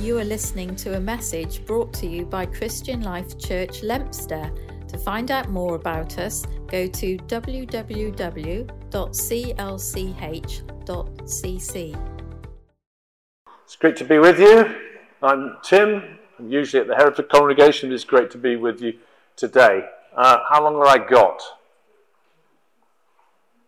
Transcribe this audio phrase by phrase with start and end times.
[0.00, 4.50] You are listening to a message brought to you by Christian Life Church Leominster.
[4.88, 7.66] To find out more about us, go to www.clch.cc.
[13.62, 14.74] It's great to be with you.
[15.22, 16.18] I'm Tim.
[16.38, 17.92] I'm usually at the Hereford congregation.
[17.92, 18.94] It's great to be with you
[19.36, 19.84] today.
[20.16, 21.42] Uh, how long have I got?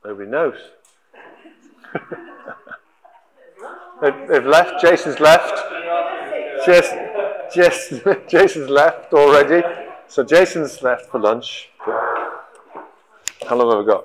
[0.02, 0.56] Nobody knows.
[4.00, 4.80] they've, they've left.
[4.80, 5.71] Jason's left.
[6.64, 7.08] Jason,
[7.54, 9.66] Jason, Jason's left already.
[10.06, 11.70] So Jason's left for lunch.
[13.48, 14.04] How long have we got?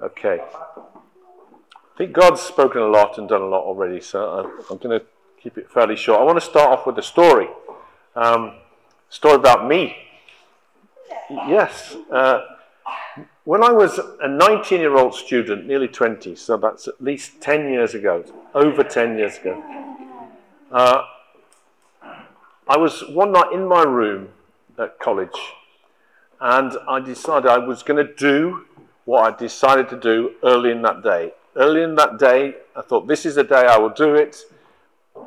[0.00, 0.40] Okay.
[0.40, 5.04] I think God's spoken a lot and done a lot already, so I'm going to
[5.42, 6.20] keep it fairly short.
[6.20, 7.48] I want to start off with a story.
[8.14, 8.54] Um,
[9.10, 9.96] story about me.
[11.30, 11.96] Yes.
[12.10, 12.40] Uh,
[13.48, 17.70] when I was a 19 year old student, nearly 20, so that's at least 10
[17.72, 18.22] years ago,
[18.54, 19.64] over 10 years ago,
[20.70, 21.02] uh,
[22.68, 24.28] I was one night in my room
[24.78, 25.40] at college
[26.38, 28.66] and I decided I was going to do
[29.06, 31.32] what I decided to do early in that day.
[31.56, 34.42] Early in that day, I thought, this is the day I will do it.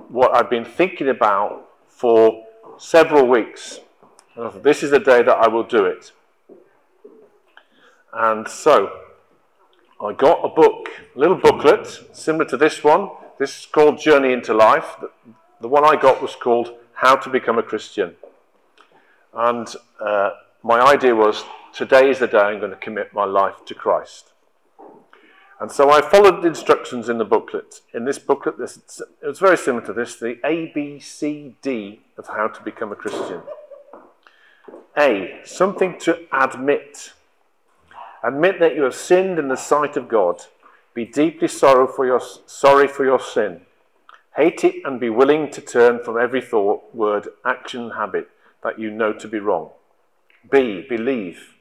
[0.09, 2.45] What I've been thinking about for
[2.77, 3.79] several weeks.
[4.35, 6.11] Thought, this is the day that I will do it.
[8.13, 8.99] And so,
[10.03, 13.09] I got a book, a little booklet, similar to this one.
[13.39, 14.97] This is called Journey into Life.
[15.61, 18.15] The one I got was called How to Become a Christian.
[19.33, 19.67] And
[19.99, 20.31] uh,
[20.63, 24.31] my idea was today is the day I'm going to commit my life to Christ.
[25.59, 27.81] And so I followed the instructions in the booklet.
[27.93, 32.01] In this booklet, this, it was very similar to this the A, B, C, D
[32.17, 33.41] of how to become a Christian.
[34.97, 37.13] A, something to admit.
[38.23, 40.41] Admit that you have sinned in the sight of God.
[40.93, 43.61] Be deeply sorrow for your, sorry for your sin.
[44.35, 48.29] Hate it and be willing to turn from every thought, word, action, habit
[48.63, 49.71] that you know to be wrong.
[50.49, 50.85] B.
[50.87, 51.55] Believe.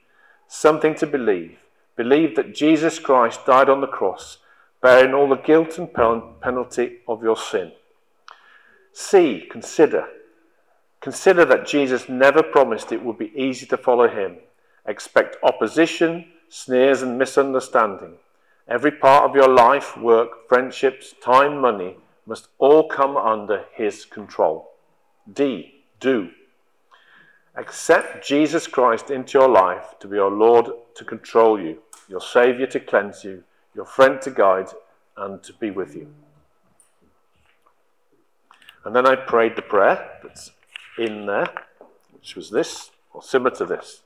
[0.49, 1.59] Something to believe.
[1.97, 4.39] Believe that Jesus Christ died on the cross,
[4.81, 7.73] bearing all the guilt and penalty of your sin.
[8.93, 9.47] C.
[9.51, 10.07] Consider.
[11.01, 14.37] Consider that Jesus never promised it would be easy to follow him.
[14.87, 18.15] Expect opposition, sneers, and misunderstanding.
[18.69, 21.97] Every part of your life, work, friendships, time, money
[22.27, 24.71] must all come under his control.
[25.33, 25.83] D.
[25.99, 26.31] Do.
[27.57, 31.79] Accept Jesus Christ into your life to be your Lord to control you,
[32.09, 33.43] your Saviour to cleanse you,
[33.75, 34.69] your friend to guide,
[35.17, 36.09] and to be with you.
[38.85, 40.53] And then I prayed the prayer that's
[40.99, 41.49] in there,
[42.13, 44.03] which was this, or similar to this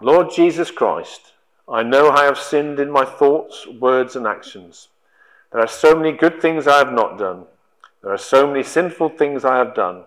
[0.00, 1.32] Lord Jesus Christ,
[1.70, 4.88] I know I have sinned in my thoughts, words, and actions.
[5.52, 7.44] There are so many good things I have not done.
[8.02, 10.02] There are so many sinful things I have done.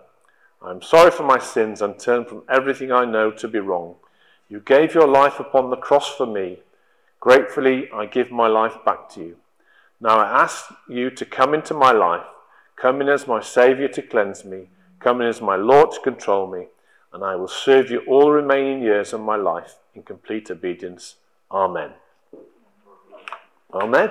[0.60, 3.94] I am sorry for my sins and turn from everything I know to be wrong.
[4.50, 6.58] You gave your life upon the cross for me.
[7.18, 9.36] Gratefully, I give my life back to you.
[10.02, 12.26] Now I ask you to come into my life,
[12.76, 14.68] come in as my Saviour to cleanse me,
[15.00, 16.66] come in as my Lord to control me,
[17.10, 21.16] and I will serve you all the remaining years of my life in complete obedience.
[21.54, 21.90] Amen.
[23.72, 24.10] Amen.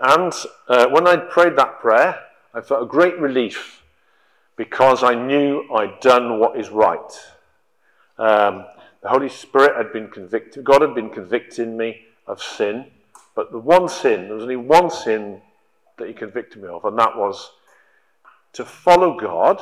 [0.00, 0.32] And
[0.68, 2.16] uh, when I prayed that prayer,
[2.54, 3.82] I felt a great relief
[4.54, 7.12] because I knew I'd done what is right.
[8.18, 8.66] Um,
[9.02, 12.86] the Holy Spirit had been convicted, God had been convicting me of sin,
[13.34, 15.40] but the one sin, there was only one sin
[15.96, 17.50] that He convicted me of, and that was
[18.52, 19.60] to follow God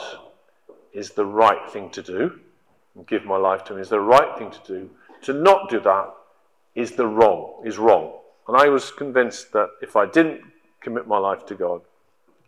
[0.92, 2.38] is the right thing to do,
[2.94, 4.90] and give my life to Him is the right thing to do.
[5.22, 6.15] To not do that
[6.76, 8.12] is the wrong, is wrong.
[8.46, 10.42] And I was convinced that if I didn't
[10.80, 11.80] commit my life to God,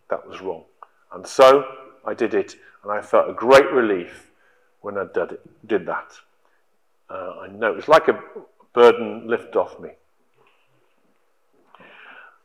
[0.09, 0.63] that was wrong.
[1.11, 1.65] And so
[2.05, 4.31] I did it, and I felt a great relief
[4.81, 6.13] when I did, it, did that.
[7.09, 8.21] Uh, I know it was like a
[8.73, 9.89] burden lifted off me.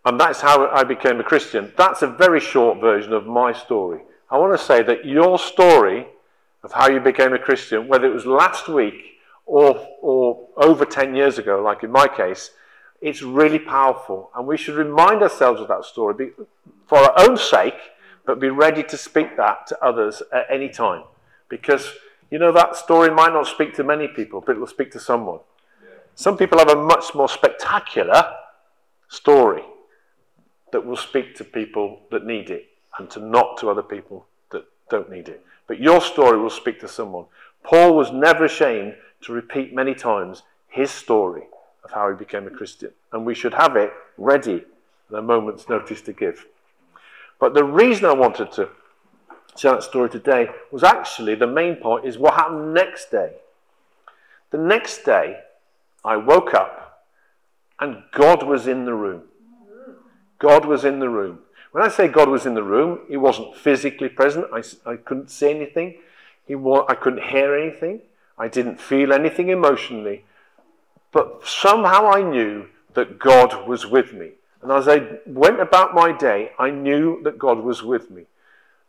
[0.07, 1.73] And that's how I became a Christian.
[1.77, 4.01] That's a very short version of my story.
[4.31, 6.07] I want to say that your story
[6.63, 9.14] of how you became a Christian, whether it was last week
[9.47, 12.51] or, or over 10 years ago, like in my case,
[13.01, 14.31] it's really powerful.
[14.35, 16.31] And we should remind ourselves of that story
[16.87, 17.75] for our own sake
[18.25, 21.05] but be ready to speak that to others at any time.
[21.49, 21.93] Because,
[22.31, 25.01] you know, that story might not speak to many people, but it will speak to
[25.01, 25.41] someone.
[26.15, 28.33] Some people have a much more spectacular
[29.09, 29.65] story
[30.73, 32.67] that will speak to people that need it
[32.99, 34.27] and to not to other people
[34.91, 35.45] don't need it.
[35.67, 37.27] But your story will speak to someone.
[37.63, 41.45] Paul was never ashamed to repeat many times his story
[41.83, 42.91] of how he became a Christian.
[43.13, 44.65] And we should have it ready
[45.11, 46.47] at a moment's notice to give.
[47.39, 48.69] But the reason I wanted to
[49.57, 53.33] tell that story today was actually the main point is what happened next day.
[54.51, 55.41] The next day,
[56.05, 57.07] I woke up
[57.81, 59.23] and God was in the room.
[60.39, 61.41] God was in the room.
[61.75, 64.47] When I say God was in the room, He wasn't physically present.
[64.53, 65.97] I, I couldn't see anything.
[66.47, 68.03] He wa- I couldn't hear anything.
[68.39, 70.25] I didn't feel anything emotionally.
[71.11, 74.35] But somehow I knew that God was with me.
[74.63, 78.27] And as I went about my day, I knew that God was with me.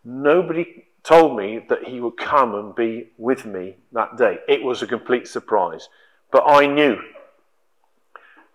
[0.03, 4.37] Nobody told me that He would come and be with me that day.
[4.47, 5.89] It was a complete surprise.
[6.31, 6.99] But I knew.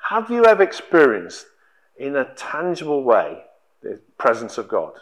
[0.09, 1.47] Have you ever experienced,
[1.99, 3.43] in a tangible way,
[3.83, 4.93] the presence of God?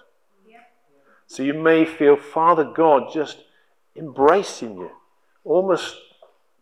[1.27, 3.45] So you may feel Father God just
[3.95, 4.91] embracing you,
[5.45, 5.97] almost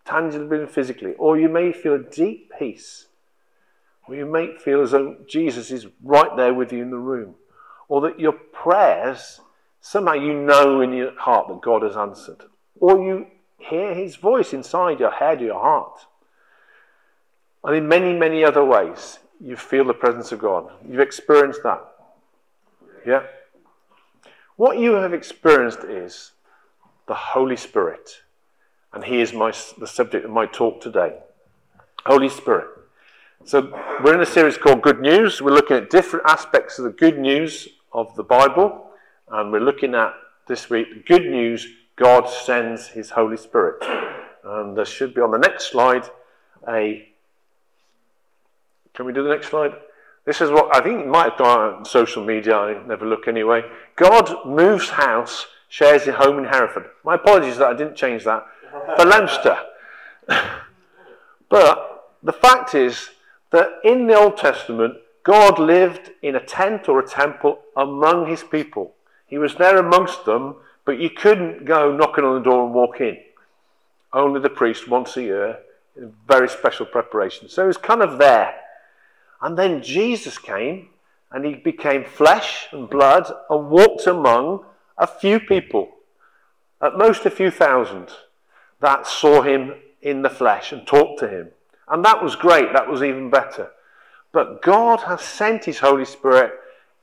[0.05, 3.07] tangibly and physically, or you may feel a deep peace,
[4.09, 7.37] or you may feel as though Jesus is right there with you in the room,
[7.89, 9.41] or that your prayers,
[9.81, 12.43] somehow you know in your heart that God has answered,
[12.81, 13.29] or you
[13.59, 16.01] hear his voice inside your head, your heart.
[17.63, 20.71] And in many, many other ways, you feel the presence of God.
[20.89, 21.85] You've experienced that.
[23.07, 23.23] Yeah?
[24.57, 26.33] What you have experienced is
[27.07, 28.23] the Holy Spirit.
[28.93, 31.19] And he is my, the subject of my talk today.
[32.05, 32.69] Holy Spirit.
[33.45, 33.73] So,
[34.03, 35.41] we're in a series called Good News.
[35.41, 38.91] We're looking at different aspects of the good news of the Bible.
[39.31, 40.15] And we're looking at
[40.49, 43.85] this week good news God sends his Holy Spirit.
[44.45, 46.09] And there should be on the next slide
[46.69, 47.09] a.
[48.95, 49.75] Can we do the next slide?
[50.27, 52.57] This is what I think might have gone on social media.
[52.57, 53.63] I never look anyway.
[53.95, 56.87] God moves house, shares his home in Hereford.
[57.05, 58.45] My apologies that I didn't change that
[58.97, 59.57] for Leominster.
[61.49, 63.11] but the fact is
[63.53, 68.43] that in the Old Testament, God lived in a tent or a temple among his
[68.43, 68.95] people.
[69.29, 73.01] He was there amongst them, but you couldn't go knocking on the door and walk
[73.01, 73.17] in.
[74.13, 75.59] Only the priest once a year,
[75.97, 77.49] in very special preparation.
[77.49, 78.55] So he was kind of there.
[79.41, 80.89] And then Jesus came
[81.31, 84.65] and he became flesh and blood and walked among
[84.97, 85.91] a few people,
[86.81, 88.09] at most a few thousand,
[88.81, 91.49] that saw him in the flesh and talked to him.
[91.89, 93.71] And that was great, that was even better.
[94.33, 96.53] But God has sent his Holy Spirit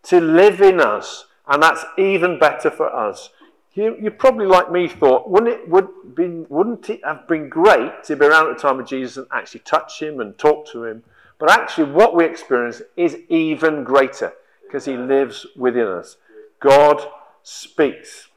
[0.03, 3.29] to live in us, and that's even better for us.
[3.73, 8.03] You, you probably, like me, thought, wouldn't it, would be, wouldn't it have been great
[8.03, 10.83] to be around at the time of Jesus and actually touch him and talk to
[10.83, 11.03] him?
[11.39, 14.33] But actually, what we experience is even greater
[14.63, 16.17] because he lives within us.
[16.59, 17.05] God
[17.43, 18.29] speaks.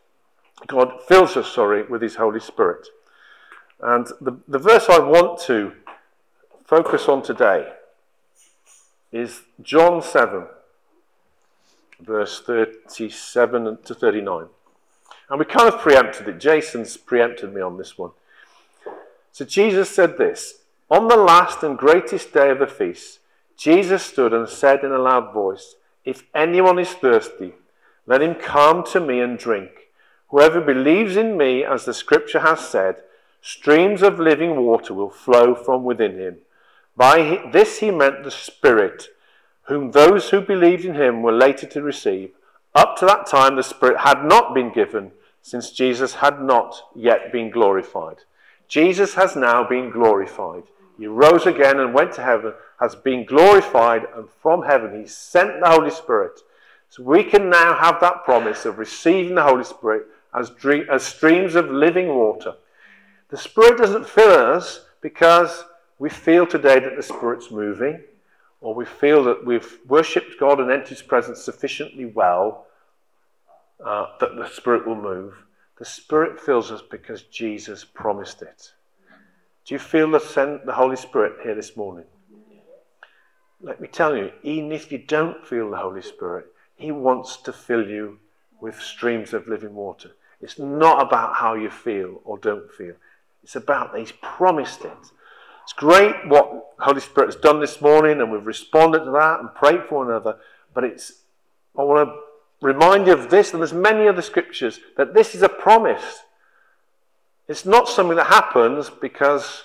[0.66, 2.88] God fills us, sorry, with his Holy Spirit.
[3.80, 5.72] And the, the verse I want to
[6.64, 7.72] focus on today
[9.12, 10.46] is John 7,
[12.00, 14.46] verse 37 to 39.
[15.28, 16.40] And we kind of preempted it.
[16.40, 18.10] Jason's preempted me on this one.
[19.32, 23.18] So Jesus said this On the last and greatest day of the feast,
[23.56, 25.74] Jesus stood and said in a loud voice,
[26.04, 27.54] If anyone is thirsty,
[28.06, 29.70] let him come to me and drink.
[30.28, 33.02] Whoever believes in me, as the scripture has said,
[33.40, 36.36] streams of living water will flow from within him.
[36.96, 39.08] By this he meant the Spirit,
[39.62, 42.30] whom those who believed in him were later to receive.
[42.76, 45.10] Up to that time, the Spirit had not been given,
[45.42, 48.18] since Jesus had not yet been glorified.
[48.68, 50.64] Jesus has now been glorified.
[50.98, 55.60] He rose again and went to heaven, has been glorified, and from heaven he sent
[55.60, 56.40] the Holy Spirit.
[56.88, 61.02] So we can now have that promise of receiving the Holy Spirit as, dream, as
[61.02, 62.54] streams of living water.
[63.28, 65.64] The Spirit doesn't fill us because
[65.98, 68.00] we feel today that the Spirit's moving,
[68.60, 72.66] or we feel that we've worshipped God and entered His presence sufficiently well
[73.84, 75.34] uh, that the Spirit will move.
[75.78, 78.72] The Spirit fills us because Jesus promised it.
[79.66, 82.04] Do you feel the, send, the Holy Spirit here this morning?
[83.60, 86.46] Let me tell you, even if you don't feel the Holy Spirit,
[86.76, 88.20] He wants to fill you
[88.60, 90.12] with streams of living water.
[90.40, 92.94] It's not about how you feel or don't feel.
[93.42, 94.92] It's about that He's promised it.
[95.64, 99.52] It's great what Holy Spirit has done this morning, and we've responded to that and
[99.52, 100.38] prayed for one another.
[100.74, 101.22] But it's
[101.76, 102.16] I want to
[102.64, 106.20] remind you of this, and there's many other scriptures that this is a promise.
[107.48, 109.64] It's not something that happens because,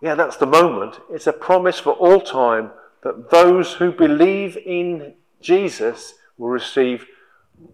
[0.00, 1.00] yeah, that's the moment.
[1.10, 2.70] It's a promise for all time
[3.02, 7.06] that those who believe in Jesus will receive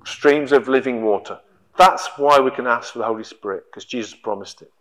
[0.04, 1.38] streams of living water.
[1.76, 4.72] That's why we can ask for the Holy Spirit, because Jesus promised it.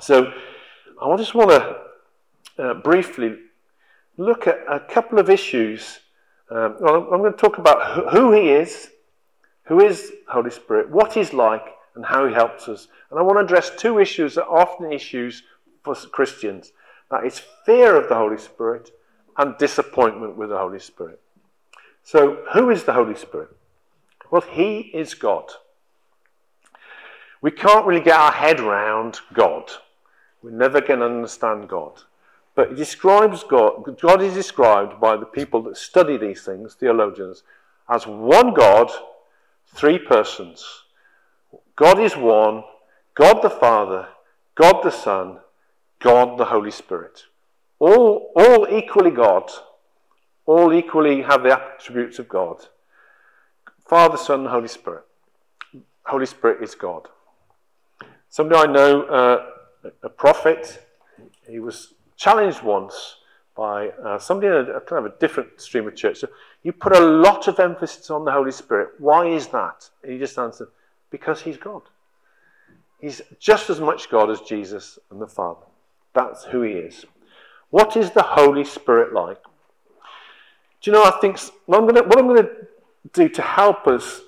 [0.00, 0.32] So
[1.02, 3.36] I just want to uh, briefly
[4.16, 6.00] look at a couple of issues
[6.50, 8.90] Um, well, I'm going to talk about who He is,
[9.64, 12.88] who is Holy Spirit, what He's like, and how He helps us.
[13.10, 15.42] And I want to address two issues that are often issues
[15.82, 16.72] for Christians
[17.10, 18.90] that is fear of the Holy Spirit
[19.36, 21.20] and disappointment with the Holy Spirit.
[22.02, 23.50] So, who is the Holy Spirit?
[24.30, 25.50] Well, He is God.
[27.40, 29.70] We can't really get our head round God.
[30.42, 32.00] We're never going to understand God.
[32.54, 37.42] But it describes God, God is described by the people that study these things, theologians,
[37.88, 38.90] as one God,
[39.74, 40.83] three persons.
[41.76, 42.64] God is one,
[43.14, 44.08] God the Father,
[44.54, 45.38] God the Son,
[46.00, 47.24] God the Holy Spirit.
[47.78, 49.50] All, all equally God,
[50.46, 52.66] all equally have the attributes of God.
[53.86, 55.04] Father, Son, Holy Spirit.
[56.06, 57.08] Holy Spirit is God.
[58.28, 59.46] Somebody I know, uh,
[60.02, 60.82] a prophet,
[61.48, 63.16] he was challenged once
[63.56, 66.18] by uh, somebody in a, a, kind of a different stream of church.
[66.18, 66.28] So
[66.62, 68.90] you put a lot of emphasis on the Holy Spirit.
[68.98, 69.88] Why is that?
[70.02, 70.68] And he just answered,
[71.14, 71.82] because he's God.
[73.00, 75.64] He's just as much God as Jesus and the Father.
[76.12, 77.06] That's who he is.
[77.70, 79.40] What is the Holy Spirit like?
[80.80, 82.50] Do you know, I think what I'm going to, what I'm going to
[83.12, 84.22] do to help us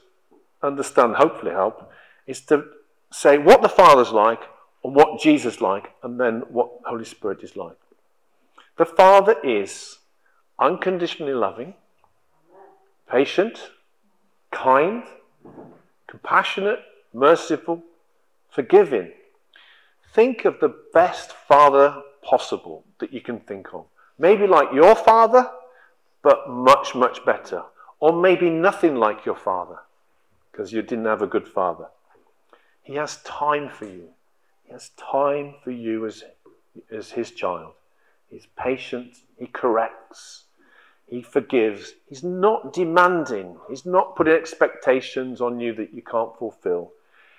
[0.63, 1.91] understand, hopefully help,
[2.29, 2.65] is to
[3.11, 4.43] say what the Father's like
[4.85, 7.79] and what Jesus like, and then what Holy Spirit is like.
[8.79, 9.99] The Father is
[10.61, 11.75] unconditionally loving,
[13.11, 13.73] patient,
[14.53, 15.03] kind,
[16.07, 16.81] compassionate,
[17.13, 17.83] merciful,
[18.51, 19.13] forgiving.
[20.13, 23.85] Think of the best father possible that you can think of.
[24.19, 25.51] Maybe like your father,
[26.23, 27.63] but much, much better.
[28.01, 29.79] Or maybe nothing like your father,
[30.51, 31.87] because you didn't have a good father.
[32.83, 34.09] He has time for you.
[34.65, 36.25] He has time for you as,
[36.91, 37.73] as his child.
[38.29, 39.17] He's patient.
[39.39, 40.45] He corrects.
[41.07, 41.95] He forgives.
[42.09, 43.59] He's not demanding.
[43.69, 46.93] He's not putting expectations on you that you can't fulfill.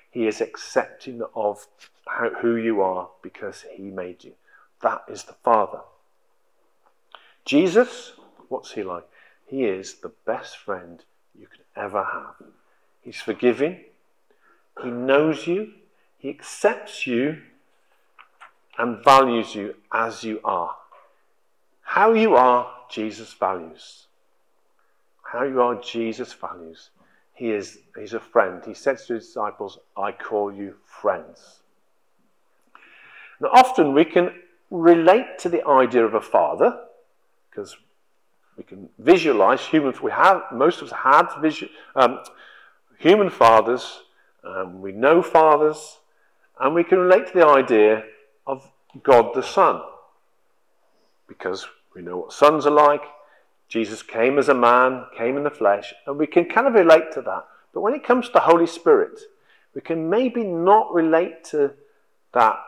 [0.09, 1.67] He is accepting of
[2.07, 4.33] how, who you are because he made you.
[4.81, 5.81] That is the Father.
[7.45, 8.13] Jesus,
[8.47, 9.07] what's he like?
[9.45, 11.03] He is the best friend
[11.37, 12.47] you could ever have.
[13.01, 13.81] He's forgiving.
[14.83, 15.73] He knows you.
[16.17, 17.41] He accepts you
[18.77, 20.75] and values you as you are.
[21.81, 24.07] How you are, Jesus values.
[25.23, 26.89] How you are, Jesus values.
[27.33, 28.63] He is he's a friend.
[28.65, 31.59] He says to his disciples, I call you friends.
[33.39, 34.31] Now, often we can
[34.71, 36.79] relate to the idea of a father,
[37.49, 37.77] because
[38.57, 39.93] we can visualize human.
[40.01, 42.19] We have most of us had visu, um,
[42.97, 44.01] human fathers.
[44.43, 45.99] Um, we know fathers,
[46.59, 48.03] and we can relate to the idea
[48.45, 48.71] of
[49.03, 49.81] God the Son,
[51.27, 51.67] because
[51.97, 53.01] we know what sons are like.
[53.67, 57.11] Jesus came as a man, came in the flesh, and we can kind of relate
[57.13, 57.45] to that.
[57.73, 59.19] But when it comes to the Holy Spirit,
[59.73, 61.73] we can maybe not relate to
[62.33, 62.59] that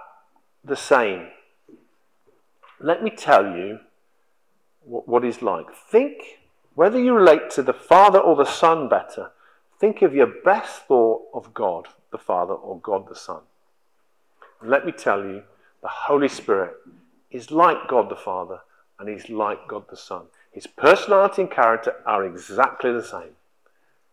[0.66, 1.28] the same.
[2.80, 3.80] Let me tell you
[4.82, 5.68] what, what he's like.
[5.74, 6.40] Think,
[6.74, 9.32] whether you relate to the Father or the Son better,
[9.80, 13.42] think of your best thought of God the Father or God the Son.
[14.60, 15.44] And let me tell you,
[15.84, 16.74] the Holy Spirit
[17.30, 18.62] is like God the Father
[19.00, 20.24] and he's like God the Son.
[20.52, 23.36] His personality and character are exactly the same.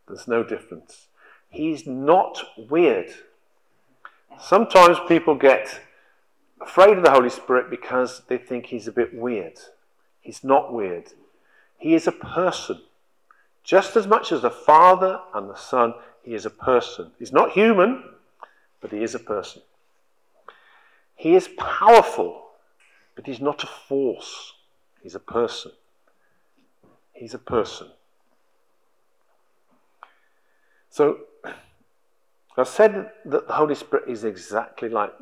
[0.06, 1.08] There's no difference.
[1.50, 3.10] He's not weird.
[4.40, 5.80] Sometimes people get
[6.60, 9.58] afraid of the Holy Spirit because they think he's a bit weird.
[10.20, 11.12] He's not weird.
[11.78, 12.80] He is a person.
[13.64, 17.10] Just as much as the Father and the Son, he is a person.
[17.18, 18.04] He's not human,
[18.80, 19.62] but he is a person.
[21.14, 22.42] He is powerful,
[23.14, 24.52] but he's not a force.
[25.06, 25.70] He's a person.
[27.12, 27.92] He's a person.
[30.90, 31.18] So,
[32.56, 35.12] I said that the Holy Spirit is exactly like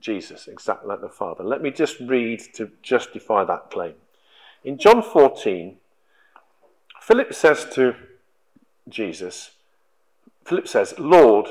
[0.00, 1.44] Jesus, exactly like the Father.
[1.44, 3.94] Let me just read to justify that claim.
[4.64, 5.76] In John 14,
[7.00, 7.94] Philip says to
[8.88, 9.52] Jesus,
[10.44, 11.46] Philip says, Lord,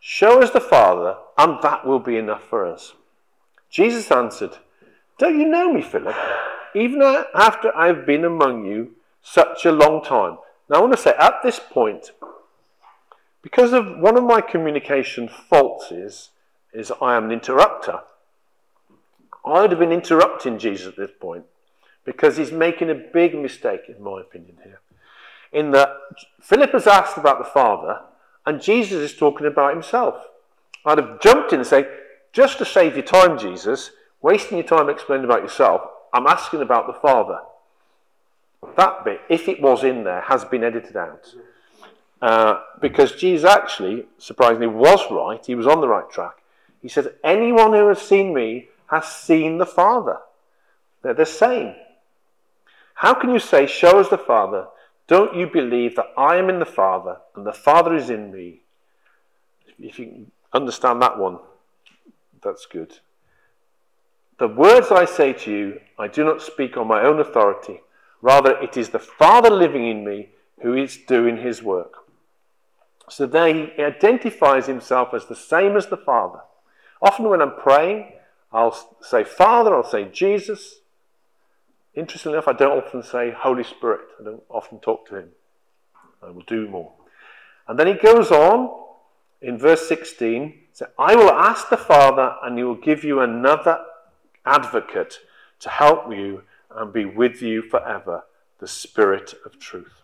[0.00, 2.94] show us the Father, and that will be enough for us.
[3.68, 4.56] Jesus answered,
[5.18, 6.16] Don't you know me, Philip?
[6.76, 7.00] Even
[7.34, 10.36] after I've been among you such a long time.
[10.68, 12.10] Now, I want to say at this point,
[13.40, 16.30] because of one of my communication faults is,
[16.74, 18.00] is I am an interrupter.
[19.42, 21.44] I would have been interrupting Jesus at this point
[22.04, 24.80] because he's making a big mistake, in my opinion, here.
[25.52, 25.88] In that
[26.42, 28.02] Philip has asked about the Father,
[28.44, 30.16] and Jesus is talking about himself.
[30.84, 31.86] I'd have jumped in and say,
[32.34, 35.80] just to save your time, Jesus, wasting your time explaining about yourself,
[36.12, 37.40] I'm asking about the Father.
[38.76, 41.34] that bit, if it was in there, has been edited out.
[42.22, 45.44] Uh, because Jesus actually, surprisingly, was right.
[45.44, 46.42] He was on the right track.
[46.80, 50.18] He says, Anyone who has seen me has seen the Father.
[51.02, 51.74] They're the same.
[52.94, 54.66] How can you say, Show us the Father?
[55.06, 58.62] Don't you believe that I am in the Father and the Father is in me?
[59.78, 61.38] If you understand that one,
[62.42, 62.98] that's good.
[64.38, 67.80] The words I say to you, I do not speak on my own authority.
[68.20, 71.92] Rather, it is the Father living in me who is doing his work.
[73.08, 76.40] So there he identifies himself as the same as the Father.
[77.00, 78.12] Often when I'm praying,
[78.52, 80.80] I'll say Father, I'll say Jesus.
[81.94, 84.00] Interestingly enough, I don't often say Holy Spirit.
[84.20, 85.28] I don't often talk to him.
[86.22, 86.92] I will do more.
[87.68, 88.70] And then he goes on
[89.40, 93.80] in verse 16 say, I will ask the Father, and he will give you another
[94.46, 95.18] advocate
[95.60, 98.24] to help you and be with you forever,
[98.58, 100.02] the Spirit of truth.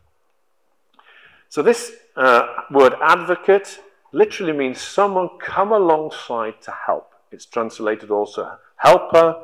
[1.49, 3.80] So, this uh, word advocate
[4.12, 7.12] literally means someone come alongside to help.
[7.30, 9.42] It's translated also helper,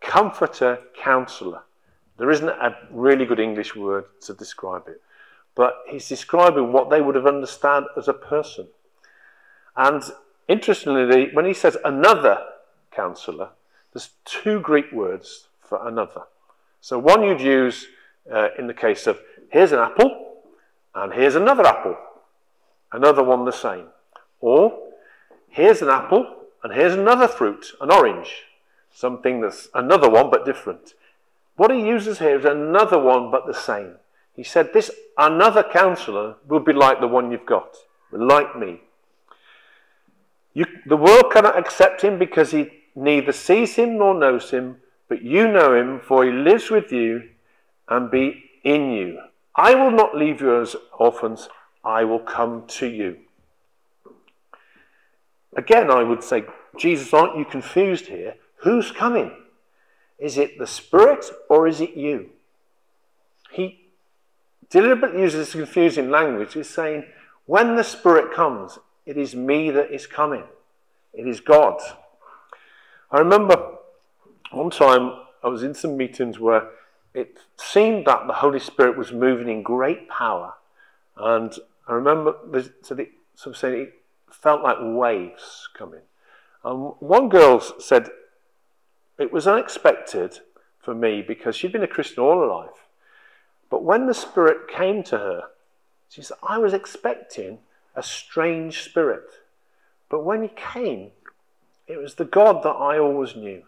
[0.00, 1.62] comforter, counselor.
[2.18, 5.00] There isn't a really good English word to describe it,
[5.54, 8.68] but he's describing what they would have understood as a person.
[9.76, 10.02] And
[10.48, 12.38] interestingly, when he says another
[12.90, 13.50] counselor,
[13.92, 16.22] there's two Greek words for another.
[16.80, 17.86] So one you'd use
[18.32, 19.20] uh, in the case of
[19.50, 20.42] here's an apple
[20.94, 21.96] and here's another apple,
[22.92, 23.86] another one the same.
[24.40, 24.78] Or
[25.48, 28.44] here's an apple and here's another fruit, an orange,
[28.92, 30.94] something that's another one but different.
[31.56, 33.96] What he uses here is another one but the same.
[34.34, 37.76] He said, This another counselor will be like the one you've got,
[38.12, 38.80] like me.
[40.54, 44.76] You, the world cannot accept him because he neither sees him nor knows him,
[45.08, 47.28] but you know him, for he lives with you
[47.88, 49.20] and be in you.
[49.54, 51.48] I will not leave you as orphans,
[51.84, 53.18] I will come to you.
[55.56, 56.44] Again, I would say,
[56.78, 58.34] Jesus, aren't you confused here?
[58.56, 59.32] Who's coming?
[60.18, 62.30] Is it the Spirit or is it you?
[63.50, 63.86] He
[64.68, 66.54] deliberately uses confusing language.
[66.54, 67.04] He's saying,
[67.46, 70.44] when the Spirit comes, it is me that is coming.
[71.12, 71.80] It is God.
[73.12, 73.76] I remember
[74.52, 76.70] one time I was in some meetings where
[77.12, 80.54] it seemed that the Holy Spirit was moving in great power.
[81.16, 81.52] And
[81.88, 82.36] I remember
[82.82, 83.94] so the, some saying it
[84.30, 86.02] felt like waves coming.
[86.64, 88.08] And one girl said
[89.18, 90.38] it was unexpected
[90.78, 92.86] for me because she'd been a Christian all her life.
[93.70, 95.42] But when the Spirit came to her,
[96.08, 97.58] she said, I was expecting
[97.94, 99.30] a strange spirit.
[100.08, 101.10] But when he came,
[101.90, 103.62] it was the God that I always knew.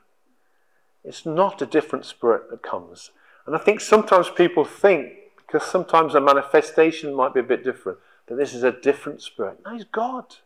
[1.04, 3.10] It's not a different spirit that comes.
[3.46, 7.98] And I think sometimes people think, because sometimes a manifestation might be a bit different,
[8.26, 9.58] that this is a different spirit.
[9.64, 10.36] No, he's God.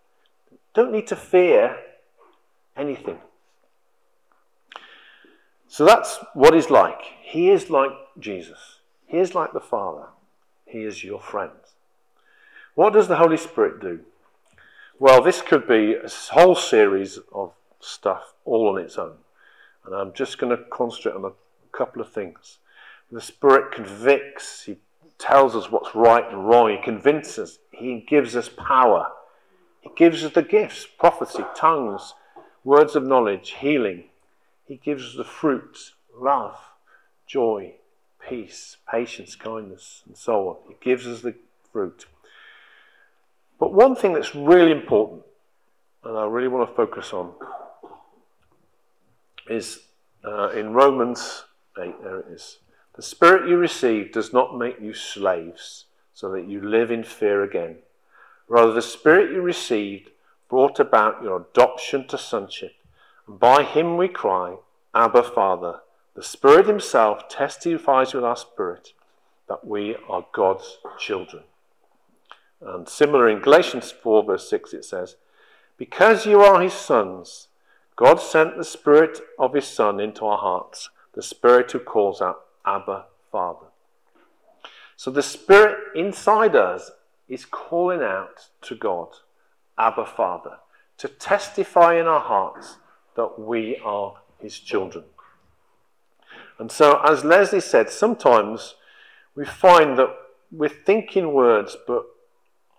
[0.73, 1.79] Don't need to fear
[2.77, 3.19] anything.
[5.69, 7.01] So that's what he's like.
[7.23, 8.81] He is like Jesus.
[9.07, 10.07] He is like the Father.
[10.65, 11.53] He is your friend.
[12.75, 14.01] What does the Holy Spirit do?
[14.99, 19.17] Well, this could be a whole series of stuff all on its own.
[19.85, 22.59] And I'm just going to concentrate on a couple of things.
[23.11, 24.79] The Spirit convicts, He
[25.19, 29.13] tells us what's right and wrong, He convinces, He gives us power,
[29.81, 32.15] He gives us the gifts prophecy, tongues,
[32.65, 34.05] words of knowledge, healing.
[34.65, 36.59] He gives us the fruits love,
[37.27, 37.75] joy,
[38.29, 40.57] peace, patience, kindness, and so on.
[40.69, 41.35] He gives us the
[41.73, 42.07] fruit.
[43.59, 45.23] But one thing that's really important,
[46.05, 47.33] and I really want to focus on,
[49.49, 49.81] is
[50.25, 51.45] uh, in Romans
[51.79, 52.59] 8, there it is.
[52.95, 57.43] The Spirit you received does not make you slaves so that you live in fear
[57.43, 57.77] again.
[58.49, 60.11] Rather, the Spirit you received
[60.49, 62.73] brought about your adoption to sonship.
[63.27, 64.57] And by him we cry,
[64.95, 65.81] Abba, Father.
[66.15, 68.95] The Spirit Himself testifies with our spirit
[69.49, 71.43] that we are God's children.
[72.61, 75.17] And similar in Galatians 4, verse 6, it says,
[75.77, 77.49] Because you are His sons,
[77.97, 82.43] God sent the Spirit of His Son into our hearts, the Spirit who calls out,
[82.67, 83.67] Abba, Father.
[84.97, 86.91] So the Spirit inside us
[87.29, 89.09] is calling out to God,
[89.79, 90.59] Abba, Father,
[90.99, 92.77] to testify in our hearts
[93.17, 95.05] that we are His children.
[96.59, 98.75] And so, as Leslie said, sometimes
[99.35, 100.15] we find that
[100.51, 102.05] we're thinking words, but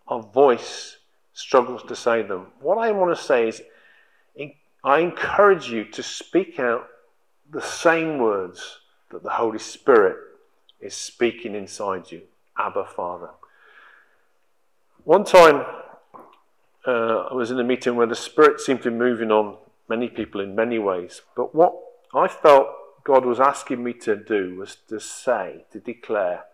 [0.07, 0.97] our voice
[1.33, 2.47] struggles to say them.
[2.59, 3.61] What I want to say is,
[4.87, 6.87] I encourage you to speak out
[7.51, 8.79] the same words
[9.11, 10.15] that the Holy Spirit
[10.79, 12.21] is speaking inside you.
[12.57, 13.31] Abba, Father.
[15.03, 15.65] One time,
[16.87, 19.57] uh, I was in a meeting where the Spirit seemed to be moving on
[19.89, 21.21] many people in many ways.
[21.35, 21.75] But what
[22.15, 22.69] I felt
[23.03, 26.45] God was asking me to do was to say, to declare,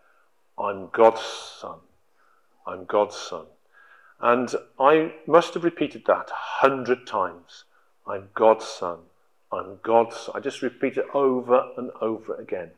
[0.57, 1.77] I'm God's son.
[2.65, 3.45] I'm God's son.
[4.19, 7.65] And I must have repeated that a hundred times.
[8.05, 8.99] I'm God's son.
[9.51, 10.35] I'm God's son.
[10.35, 12.71] I just repeat it over and over again.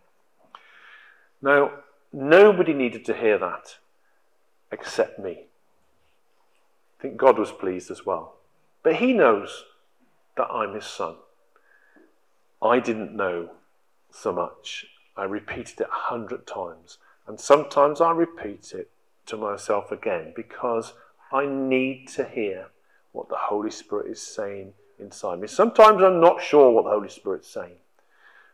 [1.41, 1.71] Now,
[2.13, 3.77] nobody needed to hear that
[4.71, 5.45] except me.
[6.99, 8.35] I think God was pleased as well.
[8.83, 9.65] But He knows
[10.37, 11.15] that I'm His son.
[12.61, 13.51] I didn't know
[14.11, 14.85] so much.
[15.17, 16.97] I repeated it a hundred times.
[17.27, 18.89] And sometimes I repeat it
[19.27, 20.93] to myself again because
[21.31, 22.67] I need to hear
[23.11, 25.47] what the Holy Spirit is saying inside me.
[25.47, 27.77] Sometimes I'm not sure what the Holy Spirit's saying.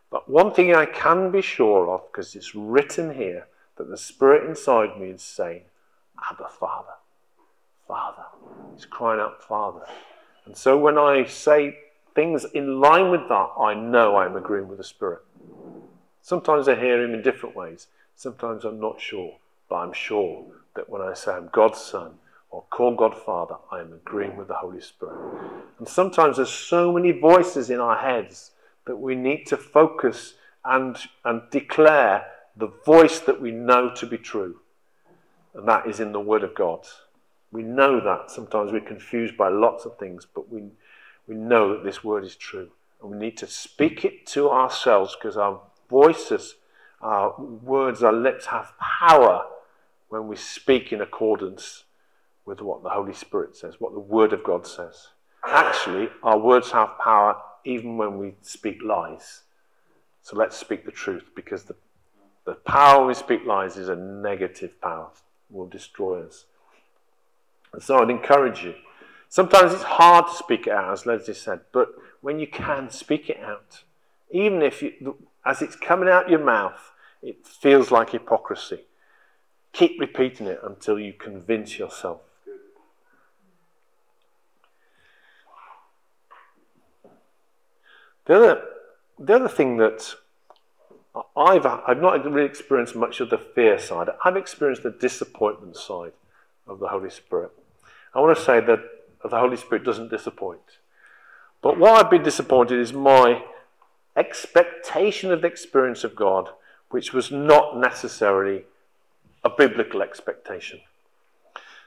[0.09, 4.47] But one thing I can be sure of, because it's written here, that the Spirit
[4.47, 5.63] inside me is saying,
[6.29, 6.93] Abba, Father.
[7.87, 8.25] Father.
[8.75, 9.85] He's crying out, Father.
[10.45, 11.77] And so when I say
[12.13, 15.21] things in line with that, I know I'm agreeing with the Spirit.
[16.21, 17.87] Sometimes I hear Him in different ways.
[18.15, 19.37] Sometimes I'm not sure.
[19.69, 22.15] But I'm sure that when I say I'm God's Son
[22.51, 25.17] or call God Father, I am agreeing with the Holy Spirit.
[25.79, 28.51] And sometimes there's so many voices in our heads
[28.85, 30.33] that we need to focus
[30.65, 32.25] and, and declare
[32.57, 34.59] the voice that we know to be true.
[35.53, 36.85] And that is in the Word of God.
[37.51, 38.31] We know that.
[38.31, 40.63] Sometimes we're confused by lots of things, but we,
[41.27, 42.69] we know that this Word is true.
[43.01, 46.55] And we need to speak it to ourselves because our voices,
[47.01, 49.45] our words, our lips have power
[50.09, 51.85] when we speak in accordance
[52.45, 55.09] with what the Holy Spirit says, what the Word of God says.
[55.45, 59.41] Actually, our words have power even when we speak lies.
[60.21, 61.75] So let's speak the truth because the,
[62.45, 65.09] the power we speak lies is a negative power,
[65.49, 66.45] it will destroy us.
[67.73, 68.75] And so I'd encourage you.
[69.29, 73.29] Sometimes it's hard to speak it out, as Leslie said, but when you can, speak
[73.29, 73.83] it out.
[74.29, 78.81] Even if you, as it's coming out your mouth, it feels like hypocrisy.
[79.73, 82.21] Keep repeating it until you convince yourself.
[88.31, 88.61] The other,
[89.19, 90.15] the other thing that
[91.35, 96.13] I've, I've not really experienced much of the fear side, I've experienced the disappointment side
[96.65, 97.51] of the Holy Spirit.
[98.15, 98.79] I want to say that
[99.21, 100.61] the Holy Spirit doesn't disappoint.
[101.61, 103.43] But what I've been disappointed is my
[104.15, 106.51] expectation of the experience of God,
[106.89, 108.63] which was not necessarily
[109.43, 110.79] a biblical expectation.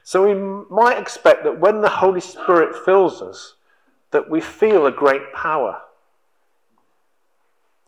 [0.03, 0.35] So we
[0.69, 3.55] might expect that when the Holy Spirit fills us,
[4.11, 5.81] that we feel a great power.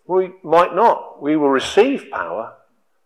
[0.08, 1.22] We might not.
[1.22, 2.54] We will receive power,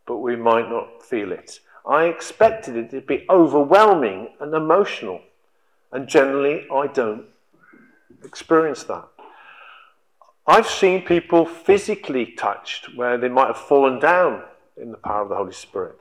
[0.06, 1.60] but we might not feel it.
[1.86, 5.22] I expected it to be overwhelming and emotional,
[5.92, 7.26] and generally I don't
[8.24, 9.08] experience that.
[10.46, 14.44] I've seen people physically touched where they might have fallen down
[14.78, 15.98] in the power of the Holy Spirit,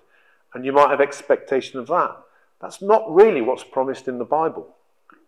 [0.53, 2.17] and you might have expectation of that.
[2.61, 4.77] That's not really what's promised in the Bible.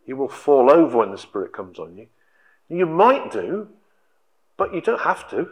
[0.04, 2.08] You will fall over when the Spirit comes on you.
[2.68, 3.68] You might do,
[4.56, 5.48] but you don't have to.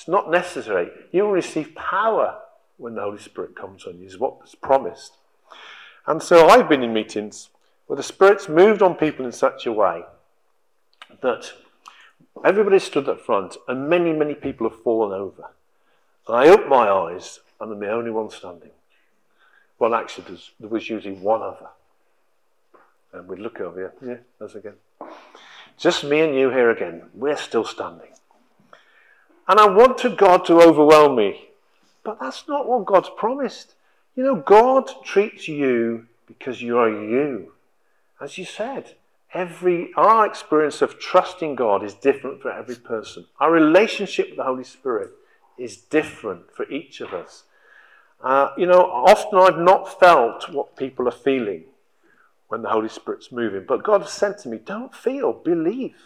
[0.00, 0.88] It's not necessary.
[1.12, 2.38] You will receive power
[2.78, 5.18] when the Holy Spirit comes on you, is what was promised.
[6.06, 7.50] And so I've been in meetings
[7.86, 10.04] where the Spirit's moved on people in such a way
[11.20, 11.52] that
[12.42, 15.50] everybody stood up front and many, many people have fallen over.
[16.26, 18.70] And I opened my eyes and I'm the only one standing.
[19.78, 21.68] Well, actually, there was usually one other.
[23.12, 23.92] And we'd look over here.
[24.02, 24.76] Yeah, there's again.
[25.76, 27.10] Just me and you here again.
[27.12, 28.08] We're still standing.
[29.50, 31.48] And I wanted God to overwhelm me.
[32.04, 33.74] But that's not what God's promised.
[34.14, 37.50] You know, God treats you because you are you.
[38.20, 38.94] As you said,
[39.34, 43.26] every our experience of trusting God is different for every person.
[43.40, 45.10] Our relationship with the Holy Spirit
[45.58, 47.42] is different for each of us.
[48.22, 51.64] Uh, you know, often I've not felt what people are feeling
[52.46, 55.96] when the Holy Spirit's moving, but God has said to me, "Don't feel, believe."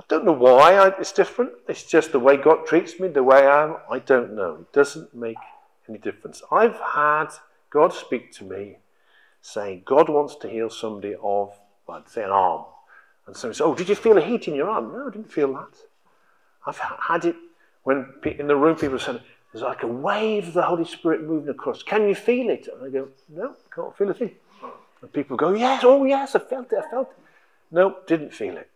[0.00, 1.52] I don't know why I, it's different.
[1.68, 3.76] It's just the way God treats me, the way I am.
[3.90, 4.54] I don't know.
[4.62, 5.36] It doesn't make
[5.88, 6.42] any difference.
[6.50, 7.26] I've had
[7.68, 8.78] God speak to me
[9.42, 11.52] saying God wants to heal somebody of,
[11.86, 12.64] well, say, an arm.
[13.26, 14.90] And so he said, Oh, did you feel a heat in your arm?
[14.90, 15.76] No, I didn't feel that.
[16.66, 17.36] I've had it
[17.82, 19.20] when in the room people said,
[19.52, 21.82] There's like a wave of the Holy Spirit moving across.
[21.82, 22.68] Can you feel it?
[22.72, 24.30] And I go, No, can't feel a thing.
[25.02, 27.16] And people go, Yes, oh, yes, I felt it, I felt it.
[27.70, 28.70] No, didn't feel it.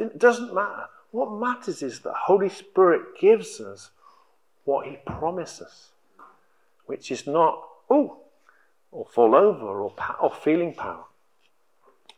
[0.00, 0.86] It doesn't matter.
[1.10, 3.90] What matters is that Holy Spirit gives us
[4.64, 5.90] what He promises,
[6.86, 8.18] which is not, oh,
[8.90, 11.04] or fall over or, or feeling power.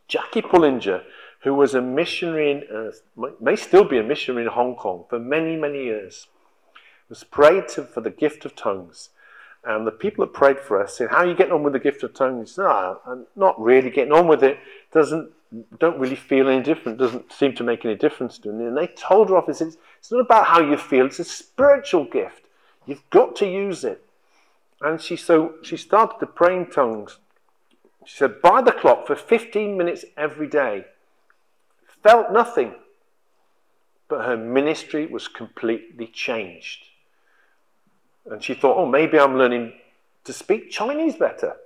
[0.08, 1.02] Jackie Pullinger,
[1.40, 5.18] who was a missionary in, uh, may still be a missionary in Hong Kong for
[5.18, 6.26] many, many years,
[7.08, 9.10] was prayed to, for the gift of tongues.
[9.62, 11.78] And the people that prayed for us said, How are you getting on with the
[11.78, 12.58] gift of tongues?
[12.58, 14.58] I'm not really getting on with it.
[14.92, 15.30] Doesn't
[15.78, 18.66] don't really feel any different, doesn't seem to make any difference to me.
[18.66, 21.24] And they told her off and said, It's not about how you feel, it's a
[21.24, 22.44] spiritual gift.
[22.86, 24.02] You've got to use it.
[24.80, 27.18] And she so she started to pray in tongues.
[28.04, 30.86] She said, by the clock for 15 minutes every day.
[32.02, 32.74] Felt nothing.
[34.08, 36.86] But her ministry was completely changed.
[38.26, 39.74] And she thought, oh, maybe I'm learning
[40.24, 41.56] to speak Chinese better.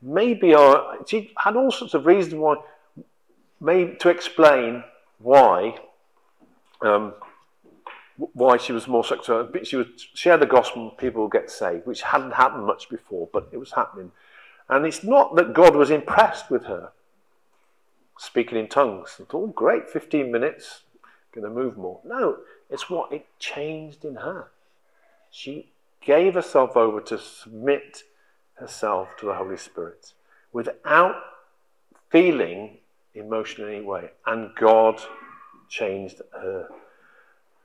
[0.00, 2.56] Maybe I, she had all sorts of reasons why,
[3.62, 4.84] maybe to explain
[5.18, 5.78] why
[6.82, 7.14] um,
[8.16, 9.48] why she was more successful.
[9.62, 13.48] She would share the gospel people would get saved, which hadn't happened much before, but
[13.52, 14.12] it was happening.
[14.68, 16.92] And it's not that God was impressed with her
[18.18, 19.16] speaking in tongues.
[19.18, 20.82] It's all great, 15 minutes,
[21.32, 22.00] going to move more.
[22.04, 22.38] No,
[22.70, 24.48] it's what it changed in her.
[25.30, 25.70] She
[26.00, 28.02] gave herself over to submit
[28.54, 30.12] herself to the Holy Spirit
[30.52, 31.16] without
[32.10, 32.78] feeling
[33.14, 34.10] emotion in any way.
[34.26, 35.00] And God
[35.68, 36.68] changed her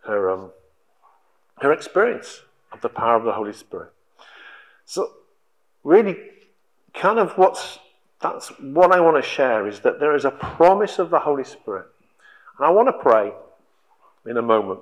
[0.05, 0.51] her, um,
[1.59, 3.91] her experience of the power of the Holy Spirit.
[4.85, 5.11] So,
[5.83, 6.15] really,
[6.93, 7.79] kind of what's
[8.21, 11.43] that's what I want to share is that there is a promise of the Holy
[11.43, 11.85] Spirit.
[12.57, 13.31] And I want to pray
[14.25, 14.79] in a moment.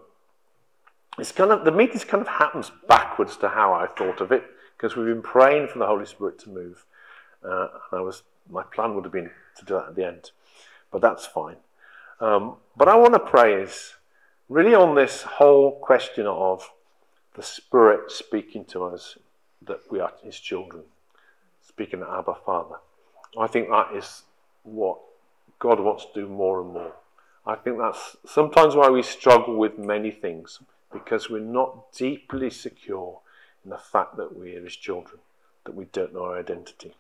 [1.20, 4.44] It's kind of the meeting kind of happens backwards to how I thought of it
[4.78, 6.86] because we've been praying for the Holy Spirit to move.
[7.44, 10.32] Uh, and I was my plan would have been to do that at the end,
[10.92, 11.58] but that's fine.
[12.20, 13.96] Um, but I want to pray is
[14.50, 16.70] really on this whole question of
[17.36, 19.18] the Spirit speaking to us
[19.66, 20.84] that we are His children,
[21.62, 22.76] speaking to Abba Father.
[23.38, 24.24] I think that is
[24.64, 25.00] what
[25.60, 26.94] God wants to do more and more.
[27.46, 30.60] I think that's sometimes why we struggle with many things
[30.92, 33.20] because we're not deeply secure
[33.64, 35.20] in the fact that we're His children,
[35.66, 36.96] that we don't know our identity.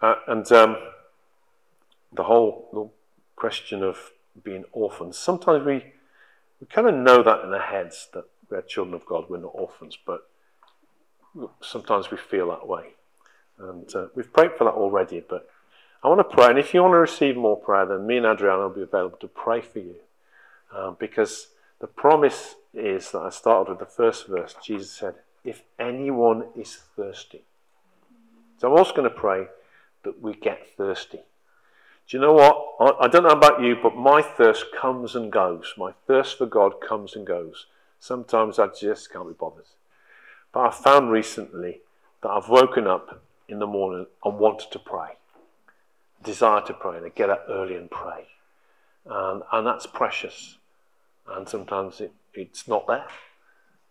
[0.00, 0.76] Uh, and um,
[2.16, 2.88] the whole the
[3.36, 4.10] question of
[4.42, 5.92] being orphans, sometimes we
[6.60, 9.52] we kind of know that in our heads that we're children of God, we're not
[9.54, 10.28] orphans, but
[11.60, 12.94] sometimes we feel that way.
[13.58, 15.48] And uh, we've prayed for that already, but
[16.02, 16.50] I want to pray.
[16.50, 19.18] And if you want to receive more prayer, then me and Adriana will be available
[19.18, 19.96] to pray for you.
[20.74, 21.48] Um, because
[21.80, 24.54] the promise is that I started with the first verse.
[24.62, 27.42] Jesus said, If anyone is thirsty.
[28.58, 29.46] So I'm also going to pray
[30.04, 31.20] that we get thirsty.
[32.08, 33.00] Do you know what?
[33.00, 35.74] I, I don't know about you, but my thirst comes and goes.
[35.76, 37.66] My thirst for God comes and goes.
[37.98, 39.64] Sometimes I just can't be bothered.
[40.52, 41.80] But I found recently
[42.22, 45.16] that I've woken up in the morning and wanted to pray,
[46.22, 48.26] desire to pray, and I get up early and pray.
[49.04, 50.58] And, and that's precious.
[51.28, 53.06] And sometimes it, it's not there,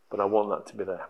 [0.10, 1.08] but I want that to be there.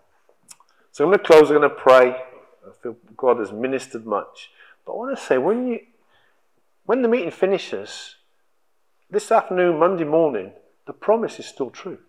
[0.92, 2.10] So I'm going to close, I'm going to pray.
[2.10, 4.50] I feel God has ministered much.
[4.86, 5.80] But I want to say, when you,
[6.86, 8.16] when the meeting finishes,
[9.10, 10.52] this afternoon, Monday morning,
[10.86, 12.00] the promise is still true.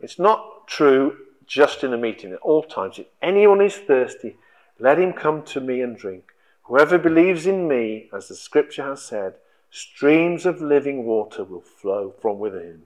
[0.00, 2.98] It's not true just in a meeting, at all times.
[2.98, 4.36] If anyone is thirsty,
[4.78, 6.32] let him come to me and drink.
[6.64, 9.34] Whoever believes in me, as the scripture has said,
[9.70, 12.82] streams of living water will flow from within.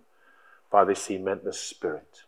[0.71, 2.23] By this he meant the Spirit.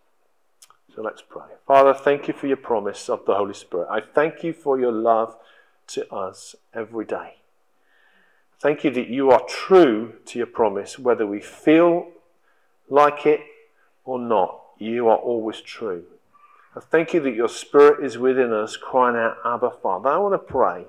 [0.95, 1.43] So let's pray.
[1.67, 3.89] Father, thank you for your promise of the Holy Spirit.
[3.91, 5.37] I thank you for your love
[5.89, 7.38] to us every day.
[8.61, 12.09] Thank you that you are true to your promise, whether we feel
[12.89, 13.41] like it
[14.05, 14.61] or not.
[14.79, 16.05] You are always true.
[16.75, 20.09] I thank you that your Spirit is within us, crying out, Abba, Father.
[20.09, 20.87] I want to pray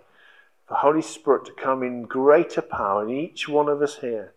[0.68, 4.34] for Holy Spirit to come in greater power in each one of us here,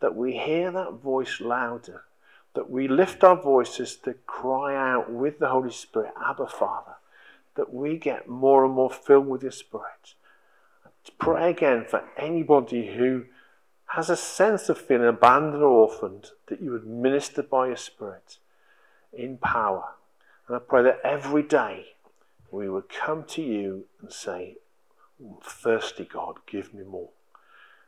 [0.00, 2.02] that we hear that voice louder,
[2.54, 6.96] that we lift our voices to cry out with the Holy Spirit, Abba, Father,
[7.54, 10.14] that we get more and more filled with your Spirit
[11.04, 13.24] to pray again for anybody who
[13.86, 18.38] has a sense of feeling abandoned or orphaned, that you would minister by your Spirit
[19.12, 19.84] in power.
[20.46, 21.86] And I pray that every day
[22.50, 24.56] we would come to you and say,
[25.42, 27.10] Thirsty God, give me more.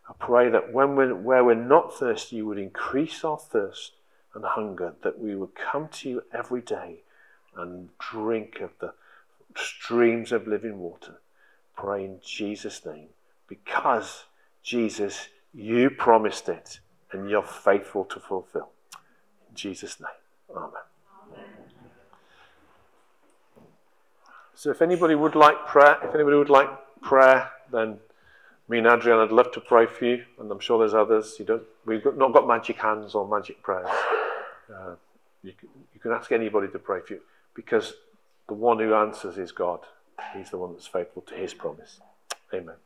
[0.09, 3.92] I pray that when we're, where we're not thirsty, you would increase our thirst
[4.35, 7.03] and hunger, that we would come to you every day
[7.57, 8.92] and drink of the
[9.57, 11.20] streams of living water
[11.76, 13.08] pray in Jesus' name
[13.48, 14.24] because
[14.62, 16.80] Jesus, you promised it
[17.12, 18.70] and you're faithful to fulfill.
[19.50, 20.70] In Jesus' name, Amen.
[24.54, 26.70] So if anybody would like prayer, if anybody would like
[27.02, 27.98] prayer, then
[28.68, 31.37] me and Adrian, I'd love to pray for you, and I'm sure there's others.
[31.38, 33.88] You don't, we've not got magic hands or magic prayers.
[34.74, 34.94] Uh,
[35.42, 37.20] you, can, you can ask anybody to pray for you
[37.54, 37.92] because
[38.48, 39.80] the one who answers is God.
[40.37, 42.00] He's the one that's faithful to his promise.
[42.53, 42.77] Amen.